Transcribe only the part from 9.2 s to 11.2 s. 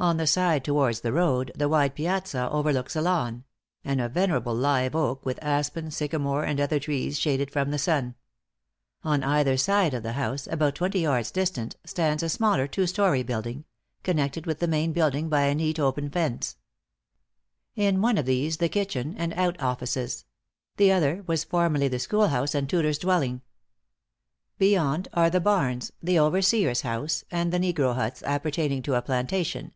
either side of the house, about twenty